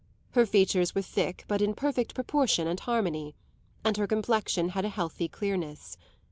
[0.31, 3.35] Her features were thick but in perfect proportion and harmony,
[3.85, 5.95] and her complexion had a healthy clearness.